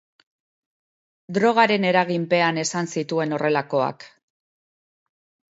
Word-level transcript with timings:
Drogaren 1.37 1.85
eraginpean 1.89 2.59
esan 2.63 2.91
zituen 2.95 3.37
horrelakoak. 3.39 4.09